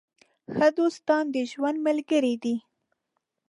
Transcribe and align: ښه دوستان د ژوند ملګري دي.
ښه 0.53 0.67
دوستان 0.77 1.23
د 1.33 1.35
ژوند 1.51 1.77
ملګري 1.87 2.33
دي. 2.43 2.55